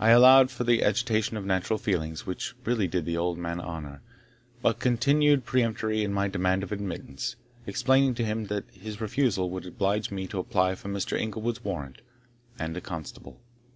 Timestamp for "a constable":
12.76-13.38